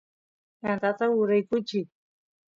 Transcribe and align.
yantata 0.63 1.05
uraykuchiy 1.19 1.85